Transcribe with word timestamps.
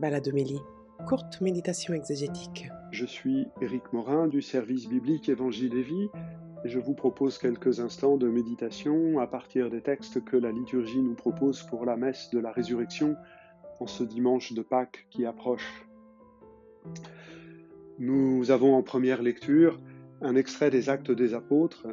Baladomélie, 0.00 0.62
courte 1.06 1.42
méditation 1.42 1.92
exégétique. 1.92 2.70
Je 2.90 3.04
suis 3.04 3.46
Éric 3.60 3.92
Morin 3.92 4.28
du 4.28 4.40
service 4.40 4.88
biblique 4.88 5.28
Évangile 5.28 5.74
et 5.74 5.82
Vie 5.82 6.08
et 6.64 6.70
je 6.70 6.78
vous 6.78 6.94
propose 6.94 7.36
quelques 7.36 7.80
instants 7.80 8.16
de 8.16 8.26
méditation 8.26 9.18
à 9.18 9.26
partir 9.26 9.68
des 9.68 9.82
textes 9.82 10.24
que 10.24 10.38
la 10.38 10.52
liturgie 10.52 11.02
nous 11.02 11.14
propose 11.14 11.62
pour 11.64 11.84
la 11.84 11.98
messe 11.98 12.30
de 12.30 12.38
la 12.38 12.50
résurrection 12.50 13.14
en 13.78 13.86
ce 13.86 14.02
dimanche 14.02 14.54
de 14.54 14.62
Pâques 14.62 15.06
qui 15.10 15.26
approche. 15.26 15.84
Nous 17.98 18.50
avons 18.50 18.76
en 18.76 18.82
première 18.82 19.20
lecture 19.20 19.78
un 20.22 20.34
extrait 20.34 20.70
des 20.70 20.88
Actes 20.88 21.10
des 21.10 21.34
Apôtres 21.34 21.88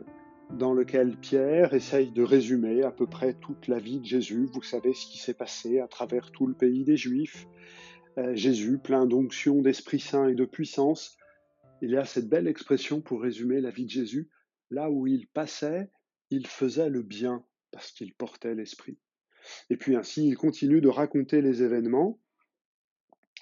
dans 0.49 0.73
lequel 0.73 1.17
Pierre 1.17 1.73
essaye 1.73 2.11
de 2.11 2.23
résumer 2.23 2.83
à 2.83 2.91
peu 2.91 3.05
près 3.05 3.33
toute 3.33 3.67
la 3.67 3.79
vie 3.79 3.99
de 3.99 4.05
Jésus. 4.05 4.47
Vous 4.53 4.63
savez 4.63 4.93
ce 4.93 5.05
qui 5.07 5.17
s'est 5.17 5.33
passé 5.33 5.81
à 5.81 5.89
travers 5.89 6.31
tout 6.31 6.47
le 6.47 6.53
pays 6.53 6.85
des 6.85 6.95
Juifs. 6.95 7.47
Euh, 8.18 8.36
Jésus, 8.36 8.79
plein 8.79 9.05
d'onction, 9.05 9.62
d'Esprit 9.62 9.99
Saint 9.99 10.27
et 10.27 10.34
de 10.34 10.45
puissance. 10.45 11.17
Il 11.81 11.91
y 11.91 11.98
a 11.98 12.05
cette 12.05 12.27
belle 12.27 12.48
expression 12.48 12.99
pour 12.99 13.21
résumer 13.21 13.62
la 13.62 13.70
vie 13.70 13.85
de 13.85 13.91
Jésus. 13.91 14.30
Là 14.71 14.90
où 14.90 15.05
il 15.05 15.27
passait, 15.27 15.91
il 16.31 16.48
faisait 16.48 16.90
le 16.90 17.03
bien 17.03 17.45
parce 17.71 17.91
qu'il 17.91 18.13
portait 18.16 18.55
l'Esprit. 18.55 18.98
Et 19.70 19.77
puis 19.77 19.95
ainsi, 19.95 20.27
il 20.27 20.35
continue 20.35 20.81
de 20.81 20.88
raconter 20.88 21.41
les 21.41 21.62
événements 21.62 22.20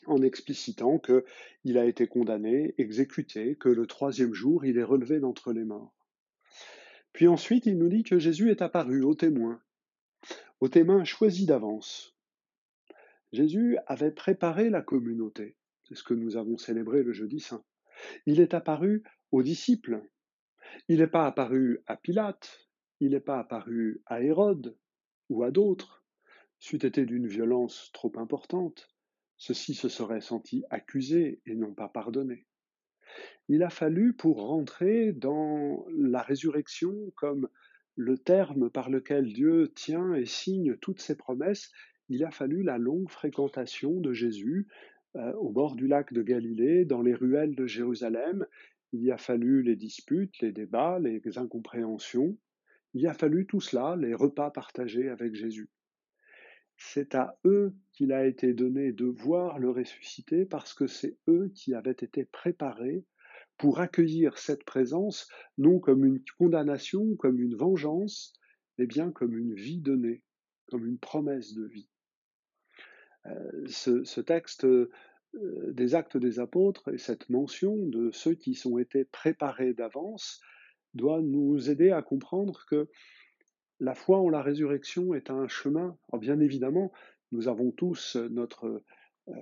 en 0.07 0.21
explicitant 0.21 0.99
qu'il 0.99 1.77
a 1.77 1.85
été 1.85 2.07
condamné, 2.07 2.75
exécuté, 2.77 3.55
que 3.55 3.69
le 3.69 3.87
troisième 3.87 4.33
jour, 4.33 4.65
il 4.65 4.77
est 4.77 4.83
relevé 4.83 5.19
d'entre 5.19 5.53
les 5.53 5.63
morts. 5.63 5.95
Puis 7.13 7.27
ensuite, 7.27 7.65
il 7.65 7.77
nous 7.77 7.87
dit 7.87 8.03
que 8.03 8.19
Jésus 8.19 8.51
est 8.51 8.61
apparu 8.61 9.03
aux 9.03 9.15
témoins, 9.15 9.61
aux 10.59 10.67
témoins 10.67 11.05
choisis 11.05 11.45
d'avance. 11.45 12.14
Jésus 13.35 13.77
avait 13.85 14.11
préparé 14.11 14.69
la 14.69 14.81
communauté, 14.81 15.55
c'est 15.83 15.95
ce 15.95 16.03
que 16.03 16.13
nous 16.13 16.37
avons 16.37 16.57
célébré 16.57 17.03
le 17.03 17.13
jeudi 17.13 17.39
saint. 17.39 17.63
Il 18.25 18.39
est 18.39 18.53
apparu 18.53 19.03
aux 19.31 19.43
disciples. 19.43 20.01
Il 20.87 20.99
n'est 20.99 21.07
pas 21.07 21.27
apparu 21.27 21.81
à 21.85 21.97
Pilate, 21.97 22.67
il 22.99 23.11
n'est 23.11 23.19
pas 23.19 23.39
apparu 23.39 24.01
à 24.05 24.21
Hérode 24.21 24.77
ou 25.29 25.43
à 25.43 25.51
d'autres. 25.51 26.03
C'eût 26.59 26.85
été 26.85 27.05
d'une 27.05 27.27
violence 27.27 27.91
trop 27.93 28.11
importante. 28.15 28.87
Ceux-ci 29.37 29.73
se 29.75 29.89
seraient 29.89 30.21
sentis 30.21 30.63
accusés 30.69 31.41
et 31.45 31.55
non 31.55 31.73
pas 31.73 31.89
pardonnés 31.89 32.47
il 33.47 33.63
a 33.63 33.69
fallu, 33.69 34.13
pour 34.13 34.47
rentrer 34.47 35.13
dans 35.13 35.85
la 35.95 36.21
résurrection 36.21 36.93
comme 37.15 37.47
le 37.95 38.17
terme 38.17 38.69
par 38.69 38.89
lequel 38.89 39.31
Dieu 39.31 39.71
tient 39.75 40.13
et 40.13 40.25
signe 40.25 40.75
toutes 40.77 41.01
ses 41.01 41.15
promesses, 41.15 41.71
il 42.09 42.23
a 42.23 42.31
fallu 42.31 42.63
la 42.63 42.77
longue 42.77 43.09
fréquentation 43.09 43.99
de 43.99 44.13
Jésus 44.13 44.67
euh, 45.15 45.33
au 45.33 45.49
bord 45.49 45.75
du 45.75 45.87
lac 45.87 46.13
de 46.13 46.21
Galilée, 46.21 46.85
dans 46.85 47.01
les 47.01 47.15
ruelles 47.15 47.55
de 47.55 47.65
Jérusalem. 47.65 48.45
Il 48.91 49.11
a 49.11 49.17
fallu 49.17 49.63
les 49.63 49.75
disputes, 49.75 50.39
les 50.39 50.51
débats, 50.51 50.99
les 50.99 51.37
incompréhensions. 51.37 52.37
Il 52.93 53.07
a 53.07 53.13
fallu 53.13 53.45
tout 53.45 53.61
cela, 53.61 53.95
les 53.95 54.13
repas 54.13 54.51
partagés 54.51 55.09
avec 55.09 55.35
Jésus. 55.35 55.69
C'est 56.77 57.15
à 57.15 57.39
eux 57.45 57.73
qu'il 57.93 58.11
a 58.11 58.25
été 58.25 58.53
donné 58.53 58.91
de 58.91 59.05
voir 59.05 59.59
le 59.59 59.69
ressuscité 59.69 60.45
parce 60.45 60.73
que 60.73 60.87
c'est 60.87 61.17
eux 61.27 61.51
qui 61.55 61.73
avaient 61.73 61.91
été 61.91 62.25
préparés 62.25 63.05
pour 63.57 63.79
accueillir 63.79 64.37
cette 64.37 64.65
présence, 64.65 65.29
non 65.57 65.79
comme 65.79 66.03
une 66.03 66.21
condamnation, 66.37 67.15
comme 67.15 67.39
une 67.39 67.55
vengeance, 67.55 68.33
mais 68.77 68.85
bien 68.85 69.11
comme 69.11 69.37
une 69.37 69.53
vie 69.53 69.79
donnée, 69.79 70.21
comme 70.67 70.85
une 70.85 70.99
promesse 70.99 71.53
de 71.53 71.65
vie. 71.65 71.87
Euh, 73.27 73.67
ce, 73.67 74.21
texte 74.21 74.65
euh, 74.65 74.91
des 75.33 75.95
actes 75.95 76.17
des 76.17 76.39
apôtres 76.39 76.93
et 76.93 76.97
cette 76.97 77.29
mention 77.29 77.75
de 77.75 78.11
ceux 78.11 78.35
qui 78.35 78.53
sont 78.53 78.77
été 78.77 79.05
préparés 79.05 79.73
d'avance 79.73 80.41
doit 80.93 81.21
nous 81.21 81.69
aider 81.69 81.91
à 81.91 82.01
comprendre 82.01 82.65
que 82.69 82.87
la 83.79 83.95
foi 83.95 84.19
en 84.19 84.29
la 84.29 84.41
résurrection 84.41 85.13
est 85.13 85.29
un 85.29 85.47
chemin. 85.47 85.97
bien 86.19 86.39
évidemment, 86.39 86.93
nous 87.31 87.47
avons 87.47 87.71
tous 87.71 88.15
notre 88.15 88.83
euh, 89.27 89.33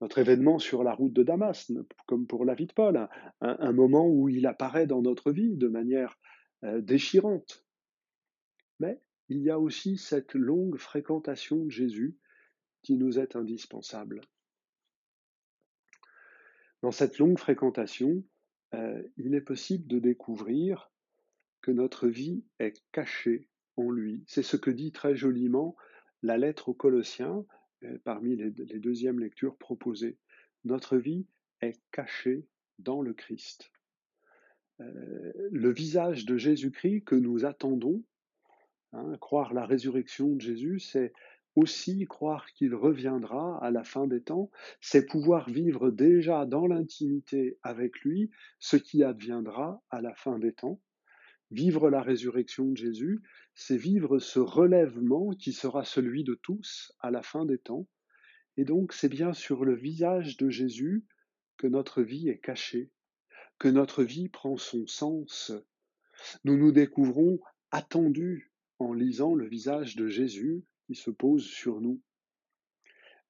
notre 0.00 0.18
événement 0.18 0.58
sur 0.58 0.82
la 0.82 0.94
route 0.94 1.12
de 1.12 1.22
Damas, 1.22 1.70
comme 2.06 2.26
pour 2.26 2.44
la 2.44 2.54
vie 2.54 2.66
de 2.66 2.72
Paul, 2.72 3.08
un, 3.40 3.72
moment 3.72 4.08
où 4.08 4.28
il 4.28 4.48
apparaît 4.48 4.88
dans 4.88 5.00
notre 5.00 5.30
vie 5.30 5.56
de 5.56 5.68
manière 5.68 6.18
déchirante. 6.64 7.64
Mais 8.80 9.00
il 9.28 9.42
y 9.42 9.50
a 9.50 9.60
aussi 9.60 9.98
cette 9.98 10.34
longue 10.34 10.76
fréquentation 10.76 11.66
de 11.66 11.70
Jésus 11.70 12.16
qui 12.82 12.96
nous 12.96 13.18
est 13.18 13.36
indispensable. 13.36 14.20
Dans 16.82 16.90
cette 16.90 17.18
longue 17.18 17.38
fréquentation, 17.38 18.24
euh, 18.74 19.02
il 19.16 19.34
est 19.34 19.40
possible 19.40 19.86
de 19.86 19.98
découvrir 19.98 20.90
que 21.60 21.70
notre 21.70 22.08
vie 22.08 22.44
est 22.58 22.82
cachée 22.90 23.48
en 23.76 23.90
lui. 23.90 24.24
C'est 24.26 24.42
ce 24.42 24.56
que 24.56 24.70
dit 24.70 24.92
très 24.92 25.14
joliment 25.14 25.76
la 26.22 26.38
lettre 26.38 26.68
aux 26.70 26.74
Colossiens, 26.74 27.44
euh, 27.84 27.98
parmi 28.04 28.36
les, 28.36 28.50
deuxièmes 28.50 29.20
lectures 29.20 29.56
proposées. 29.56 30.18
Notre 30.64 30.96
vie 30.96 31.26
est 31.60 31.80
cachée 31.92 32.46
dans 32.78 33.02
le 33.02 33.12
Christ. 33.12 33.70
Euh, 34.80 35.32
le 35.50 35.72
visage 35.72 36.24
de 36.24 36.36
Jésus-Christ 36.36 37.04
que 37.04 37.14
nous 37.14 37.44
attendons, 37.44 38.02
hein, 38.92 39.16
croire 39.20 39.52
la 39.52 39.66
résurrection 39.66 40.34
de 40.34 40.40
Jésus, 40.40 40.80
c'est 40.80 41.12
aussi 41.54 42.06
croire 42.06 42.46
qu'il 42.52 42.74
reviendra 42.74 43.62
à 43.62 43.70
la 43.70 43.84
fin 43.84 44.06
des 44.06 44.22
temps, 44.22 44.50
c'est 44.80 45.06
pouvoir 45.06 45.50
vivre 45.50 45.90
déjà 45.90 46.46
dans 46.46 46.66
l'intimité 46.66 47.58
avec 47.62 48.00
lui 48.00 48.30
ce 48.58 48.76
qui 48.76 49.02
adviendra 49.02 49.82
à 49.90 50.00
la 50.00 50.14
fin 50.14 50.38
des 50.38 50.52
temps. 50.52 50.80
Vivre 51.50 51.90
la 51.90 52.00
résurrection 52.00 52.70
de 52.70 52.76
Jésus, 52.76 53.20
c'est 53.54 53.76
vivre 53.76 54.18
ce 54.18 54.38
relèvement 54.38 55.30
qui 55.32 55.52
sera 55.52 55.84
celui 55.84 56.24
de 56.24 56.34
tous 56.34 56.92
à 57.00 57.10
la 57.10 57.22
fin 57.22 57.44
des 57.44 57.58
temps. 57.58 57.86
Et 58.56 58.64
donc 58.64 58.94
c'est 58.94 59.10
bien 59.10 59.34
sur 59.34 59.64
le 59.64 59.74
visage 59.74 60.38
de 60.38 60.48
Jésus 60.48 61.04
que 61.58 61.66
notre 61.66 62.02
vie 62.02 62.28
est 62.28 62.38
cachée, 62.38 62.90
que 63.58 63.68
notre 63.68 64.02
vie 64.02 64.30
prend 64.30 64.56
son 64.56 64.86
sens. 64.86 65.52
Nous 66.44 66.56
nous 66.56 66.72
découvrons 66.72 67.38
attendus 67.70 68.52
en 68.78 68.94
lisant 68.94 69.34
le 69.34 69.46
visage 69.46 69.96
de 69.96 70.08
Jésus 70.08 70.64
se 70.94 71.10
pose 71.10 71.44
sur 71.44 71.80
nous. 71.80 72.00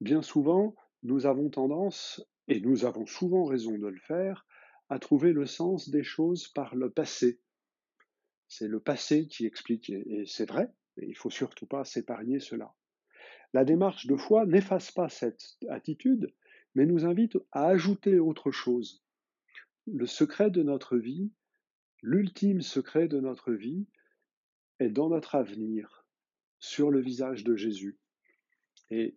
Bien 0.01 0.23
souvent, 0.23 0.75
nous 1.03 1.27
avons 1.27 1.51
tendance, 1.51 2.25
et 2.49 2.61
nous 2.61 2.85
avons 2.85 3.07
souvent 3.07 3.45
raison 3.45 3.79
de 3.79 3.89
le 3.89 4.01
faire, 4.01 4.47
à 4.89 4.99
trouver 4.99 5.33
le 5.33 5.47
sens 5.47 5.89
des 5.89 6.03
choses 6.03 6.49
par 6.49 6.75
le 6.75 6.91
passé, 6.91 7.41
c'est 8.55 8.69
le 8.69 8.81
passé 8.81 9.29
qui 9.29 9.47
explique, 9.47 9.89
et 9.89 10.25
c'est 10.27 10.45
vrai, 10.45 10.71
et 10.99 11.07
il 11.07 11.17
faut 11.17 11.31
surtout 11.31 11.65
pas 11.65 11.87
s'épargner 11.87 12.39
cela. 12.39 12.75
La 13.55 13.65
démarche 13.65 14.07
de 14.07 14.15
foi 14.15 14.45
n'efface 14.45 14.91
pas 14.91 15.09
cette 15.09 15.57
attitude, 15.71 16.35
mais 16.75 16.85
nous 16.85 17.07
invite 17.07 17.39
à 17.51 17.69
ajouter 17.69 18.19
autre 18.19 18.51
chose. 18.51 19.03
Le 19.87 20.05
secret 20.05 20.51
de 20.51 20.63
notre 20.63 20.99
vie, 20.99 21.33
l'ultime 22.03 22.61
secret 22.61 23.09
de 23.09 23.21
notre 23.21 23.55
vie, 23.55 23.87
est 24.81 24.91
dans 24.91 25.09
notre 25.09 25.35
avenir, 25.35 26.02
sur 26.63 26.91
le 26.91 27.01
visage 27.01 27.45
de 27.45 27.57
Jésus. 27.57 27.99
Et 28.91 29.17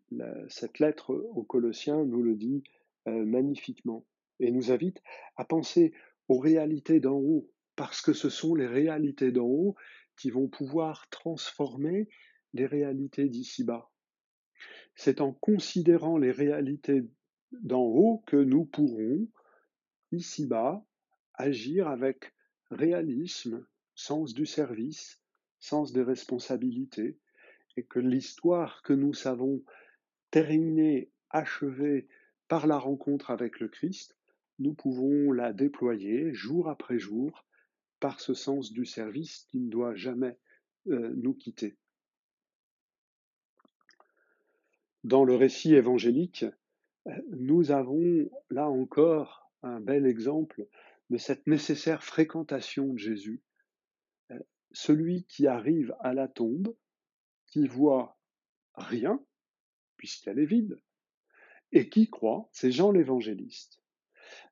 cette 0.49 0.79
lettre 0.79 1.13
aux 1.13 1.43
Colossiens 1.43 2.03
nous 2.03 2.23
le 2.23 2.35
dit 2.35 2.63
euh, 3.07 3.23
magnifiquement 3.23 4.05
et 4.39 4.51
nous 4.51 4.71
invite 4.71 5.01
à 5.37 5.45
penser 5.45 5.93
aux 6.27 6.39
réalités 6.39 6.99
d'en 6.99 7.17
haut, 7.17 7.49
parce 7.75 8.01
que 8.01 8.13
ce 8.13 8.29
sont 8.29 8.55
les 8.55 8.67
réalités 8.67 9.31
d'en 9.31 9.45
haut 9.45 9.75
qui 10.17 10.31
vont 10.31 10.47
pouvoir 10.47 11.07
transformer 11.09 12.09
les 12.53 12.65
réalités 12.65 13.29
d'ici-bas. 13.29 13.91
C'est 14.95 15.21
en 15.21 15.31
considérant 15.31 16.17
les 16.17 16.31
réalités 16.31 17.03
d'en 17.51 17.83
haut 17.83 18.23
que 18.25 18.37
nous 18.37 18.65
pourrons, 18.65 19.27
ici-bas, 20.11 20.83
agir 21.35 21.87
avec 21.89 22.33
réalisme, 22.71 23.67
sens 23.93 24.33
du 24.33 24.45
service, 24.45 25.21
sens 25.59 25.91
des 25.91 26.03
responsabilités, 26.03 27.19
et 27.77 27.83
que 27.83 27.99
l'histoire 27.99 28.81
que 28.83 28.93
nous 28.93 29.13
savons 29.13 29.63
terminer, 30.31 31.09
achever 31.29 32.07
par 32.47 32.67
la 32.67 32.77
rencontre 32.77 33.31
avec 33.31 33.59
le 33.59 33.67
Christ, 33.67 34.15
nous 34.59 34.73
pouvons 34.73 35.31
la 35.31 35.53
déployer 35.53 36.33
jour 36.33 36.69
après 36.69 36.99
jour 36.99 37.45
par 37.99 38.19
ce 38.19 38.33
sens 38.33 38.71
du 38.71 38.85
service 38.85 39.45
qui 39.49 39.59
ne 39.59 39.69
doit 39.69 39.95
jamais 39.95 40.37
euh, 40.87 41.13
nous 41.15 41.33
quitter. 41.33 41.75
Dans 45.03 45.23
le 45.23 45.35
récit 45.35 45.75
évangélique, 45.75 46.45
euh, 47.07 47.11
nous 47.31 47.71
avons 47.71 48.29
là 48.49 48.69
encore 48.69 49.51
un 49.63 49.79
bel 49.79 50.05
exemple 50.05 50.67
de 51.09 51.17
cette 51.17 51.47
nécessaire 51.47 52.03
fréquentation 52.03 52.93
de 52.93 52.97
Jésus. 52.97 53.41
Euh, 54.31 54.39
celui 54.71 55.25
qui 55.25 55.47
arrive 55.47 55.95
à 55.99 56.13
la 56.13 56.27
tombe, 56.27 56.75
voit 57.63 58.17
rien, 58.75 59.23
puisqu'elle 59.97 60.39
est 60.39 60.45
vide, 60.45 60.79
Et 61.71 61.89
qui 61.89 62.09
croit 62.09 62.49
C'est 62.51 62.71
Jean 62.71 62.91
l'évangéliste. 62.91 63.81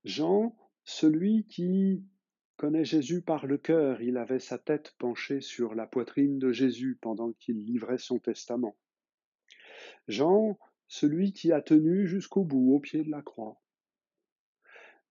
Jean, 0.04 0.56
celui 0.84 1.46
qui 1.48 2.04
connaît 2.58 2.86
Jésus 2.86 3.22
par 3.22 3.46
le 3.46 3.58
cœur, 3.58 4.02
il 4.02 4.18
avait 4.18 4.40
sa 4.40 4.58
tête 4.58 4.96
penchée 4.98 5.42
sur 5.42 5.76
la 5.76 5.88
poitrine 5.88 6.40
de 6.40 6.52
Jésus 6.52 6.98
pendant 7.02 7.34
qu'il 7.34 7.66
livrait 7.66 7.98
son 7.98 8.20
testament. 8.20 8.76
Jean, 10.08 10.58
celui 10.88 11.34
qui 11.34 11.52
a 11.52 11.62
tenu 11.62 12.08
jusqu'au 12.08 12.44
bout 12.44 12.74
au 12.74 12.80
pied 12.80 13.04
de 13.04 13.12
la 13.12 13.22
croix. 13.22 13.62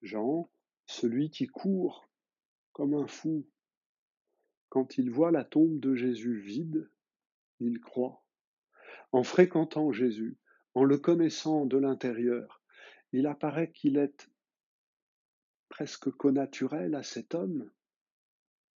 Jean, 0.01 0.49
celui 0.85 1.29
qui 1.29 1.47
court 1.47 2.07
comme 2.73 2.93
un 2.93 3.07
fou. 3.07 3.45
Quand 4.69 4.97
il 4.97 5.11
voit 5.11 5.31
la 5.31 5.43
tombe 5.43 5.79
de 5.79 5.95
Jésus 5.95 6.39
vide, 6.39 6.89
il 7.63 7.79
croit. 7.79 8.23
En 9.11 9.23
fréquentant 9.23 9.91
Jésus, 9.91 10.37
en 10.75 10.83
le 10.83 10.97
connaissant 10.97 11.65
de 11.65 11.77
l'intérieur, 11.77 12.61
il 13.11 13.27
apparaît 13.27 13.71
qu'il 13.71 13.97
est 13.97 14.29
presque 15.69 16.09
connaturel 16.11 16.95
à 16.95 17.03
cet 17.03 17.35
homme 17.35 17.69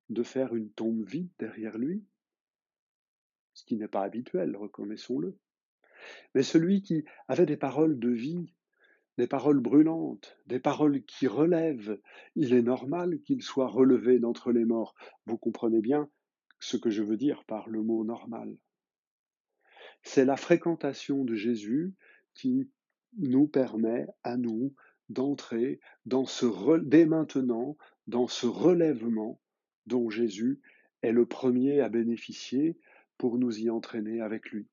de 0.09 0.23
faire 0.23 0.55
une 0.55 0.71
tombe 0.71 1.03
vide 1.05 1.31
derrière 1.37 1.77
lui, 1.77 2.05
ce 3.53 3.65
qui 3.65 3.75
n'est 3.75 3.87
pas 3.87 4.03
habituel, 4.03 4.55
reconnaissons-le. 4.55 5.37
Mais 6.35 6.43
celui 6.43 6.83
qui 6.83 7.05
avait 7.27 7.47
des 7.47 7.57
paroles 7.57 7.99
de 7.99 8.09
vie, 8.09 8.53
des 9.17 9.27
paroles 9.27 9.59
brûlantes, 9.59 10.37
des 10.45 10.59
paroles 10.59 11.03
qui 11.03 11.25
relèvent, 11.27 11.99
il 12.35 12.53
est 12.53 12.61
normal 12.61 13.19
qu'il 13.21 13.41
soit 13.41 13.67
relevé 13.67 14.19
d'entre 14.19 14.51
les 14.51 14.63
morts. 14.63 14.93
Vous 15.25 15.37
comprenez 15.37 15.81
bien 15.81 16.09
ce 16.59 16.77
que 16.77 16.91
je 16.91 17.01
veux 17.01 17.17
dire 17.17 17.43
par 17.45 17.67
le 17.67 17.81
mot 17.81 18.03
normal. 18.03 18.55
C'est 20.03 20.25
la 20.25 20.37
fréquentation 20.37 21.23
de 21.23 21.35
Jésus 21.35 21.93
qui 22.33 22.69
nous 23.17 23.47
permet 23.47 24.07
à 24.23 24.37
nous 24.37 24.73
d'entrer 25.09 25.79
dès 26.05 27.05
maintenant 27.05 27.77
dans 28.07 28.27
ce 28.27 28.45
relèvement 28.45 29.39
dont 29.85 30.09
Jésus 30.09 30.59
est 31.01 31.11
le 31.11 31.25
premier 31.25 31.81
à 31.81 31.89
bénéficier 31.89 32.77
pour 33.17 33.37
nous 33.37 33.59
y 33.59 33.69
entraîner 33.69 34.21
avec 34.21 34.49
lui. 34.49 34.67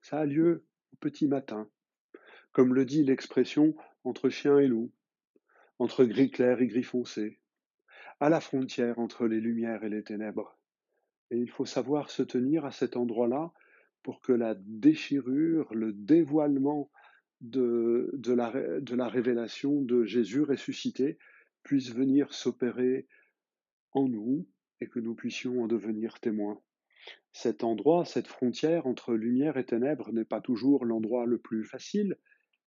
Ça 0.00 0.20
a 0.20 0.26
lieu 0.26 0.64
au 0.92 0.96
petit 0.96 1.26
matin, 1.26 1.68
comme 2.52 2.74
le 2.74 2.84
dit 2.84 3.04
l'expression 3.04 3.74
entre 4.04 4.28
chien 4.28 4.58
et 4.58 4.66
loup, 4.66 4.90
entre 5.78 6.04
gris 6.04 6.30
clair 6.30 6.60
et 6.60 6.66
gris 6.66 6.82
foncé, 6.82 7.38
à 8.20 8.28
la 8.28 8.40
frontière 8.40 8.98
entre 8.98 9.26
les 9.26 9.40
lumières 9.40 9.84
et 9.84 9.88
les 9.88 10.02
ténèbres. 10.02 10.58
Et 11.32 11.38
il 11.38 11.50
faut 11.50 11.64
savoir 11.64 12.10
se 12.10 12.22
tenir 12.22 12.66
à 12.66 12.72
cet 12.72 12.94
endroit-là 12.94 13.54
pour 14.02 14.20
que 14.20 14.32
la 14.32 14.54
déchirure, 14.54 15.74
le 15.74 15.94
dévoilement 15.94 16.90
de, 17.40 18.10
la 18.34 19.08
révélation 19.08 19.80
de 19.80 20.04
Jésus 20.04 20.42
ressuscité 20.42 21.16
puisse 21.62 21.90
venir 21.90 22.34
s'opérer 22.34 23.08
en 23.92 24.08
nous 24.08 24.46
et 24.82 24.88
que 24.88 25.00
nous 25.00 25.14
puissions 25.14 25.62
en 25.62 25.68
devenir 25.68 26.20
témoins. 26.20 26.60
Cet 27.32 27.64
endroit, 27.64 28.04
cette 28.04 28.26
frontière 28.26 28.86
entre 28.86 29.14
lumière 29.14 29.56
et 29.56 29.64
ténèbres 29.64 30.12
n'est 30.12 30.26
pas 30.26 30.42
toujours 30.42 30.84
l'endroit 30.84 31.24
le 31.24 31.38
plus 31.38 31.64
facile, 31.64 32.18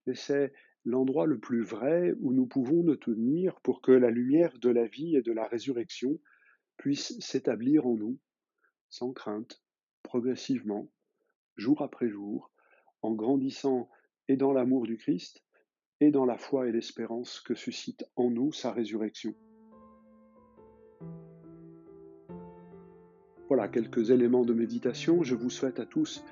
mais 0.08 0.16
c'est 0.16 0.54
l'endroit 0.86 1.28
le 1.28 1.40
plus 1.40 1.62
vrai 1.62 2.16
où 2.20 2.34
nous 2.34 2.48
pouvons 2.48 2.82
nous 2.82 2.96
tenir 2.96 3.62
pour 3.62 3.82
que 3.82 3.92
la 3.92 4.10
lumière 4.10 4.58
de 4.58 4.70
la 4.70 4.88
vie 4.88 5.16
et 5.16 5.22
de 5.22 5.32
la 5.32 5.48
résurrection 5.48 6.20
puisse 6.78 7.20
s'établir 7.20 7.86
en 7.86 7.96
nous, 7.96 8.18
sans 8.96 9.12
crainte, 9.12 9.62
progressivement, 10.04 10.88
jour 11.58 11.82
après 11.82 12.08
jour, 12.08 12.50
en 13.02 13.12
grandissant 13.12 13.90
et 14.30 14.38
dans 14.38 14.54
l'amour 14.54 14.88
du 14.88 14.96
Christ, 14.98 15.44
et 16.00 16.12
dans 16.12 16.26
la 16.26 16.38
foi 16.38 16.70
et 16.70 16.72
l'espérance 16.72 17.42
que 17.42 17.56
suscite 17.56 18.06
en 18.16 18.30
nous 18.30 18.54
sa 18.54 18.72
résurrection. 18.72 19.36
Voilà 23.50 23.68
quelques 23.68 24.12
éléments 24.12 24.46
de 24.46 24.54
méditation. 24.54 25.24
Je 25.24 25.36
vous 25.36 25.50
souhaite 25.50 25.82
à 25.82 25.86
tous 25.86 26.24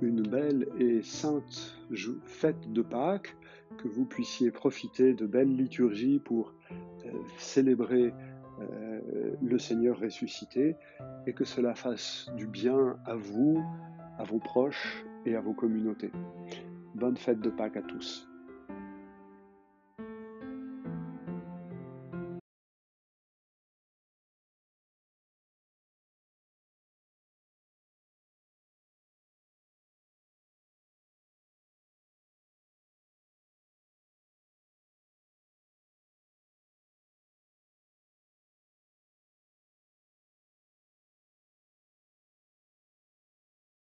une 0.00 0.22
belle 0.22 0.68
et 0.78 1.02
sainte 1.02 1.76
fête 2.24 2.72
de 2.72 2.82
Pâques, 2.82 3.36
que 3.78 3.88
vous 3.88 4.04
puissiez 4.04 4.52
profiter 4.52 5.12
de 5.12 5.26
belles 5.26 5.56
liturgies 5.56 6.20
pour 6.20 6.54
euh, 7.04 7.10
célébrer 7.38 8.14
le 8.60 9.58
Seigneur 9.58 9.98
ressuscité 9.98 10.76
et 11.26 11.32
que 11.32 11.44
cela 11.44 11.74
fasse 11.74 12.30
du 12.36 12.46
bien 12.46 12.96
à 13.04 13.14
vous, 13.14 13.62
à 14.18 14.24
vos 14.24 14.38
proches 14.38 15.04
et 15.26 15.36
à 15.36 15.40
vos 15.40 15.54
communautés. 15.54 16.12
Bonne 16.94 17.16
fête 17.16 17.40
de 17.40 17.50
Pâques 17.50 17.76
à 17.76 17.82
tous. 17.82 18.31